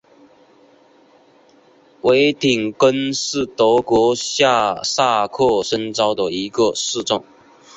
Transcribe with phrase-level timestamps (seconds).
[2.01, 7.23] 维廷根是德国下萨克森州的一个市镇。